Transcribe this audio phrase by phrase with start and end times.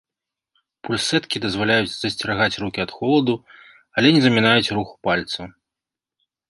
[0.87, 3.35] Пульсэткі дазваляюць засцерагаць рукі ад холаду,
[3.99, 5.45] але не замінаюць руху пальцаў.